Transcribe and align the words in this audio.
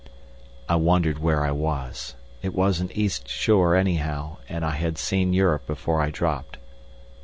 I 0.67 0.77
wondered 0.77 1.19
where 1.19 1.45
I 1.45 1.51
was. 1.51 2.15
It 2.41 2.55
was 2.55 2.79
an 2.79 2.89
east 2.95 3.29
shore 3.29 3.75
anyhow, 3.75 4.37
and 4.49 4.65
I 4.65 4.71
had 4.71 4.97
seen 4.97 5.31
Europe 5.31 5.67
before 5.67 6.01
I 6.01 6.09
dropped. 6.09 6.57